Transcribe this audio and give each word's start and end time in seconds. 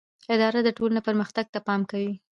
اداره 0.33 0.59
د 0.63 0.69
ټولنې 0.77 1.01
پرمختګ 1.07 1.45
ته 1.53 1.59
پام 1.67 1.81
کوي. 1.91 2.13